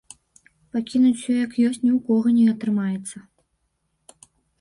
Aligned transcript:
Пакінуць 0.77 1.11
усё 1.17 1.33
як 1.45 1.53
ёсць 1.67 1.77
ні 1.85 1.91
ў 1.97 1.99
кога 2.07 2.29
не 2.37 2.45
атрымаецца. 2.53 3.21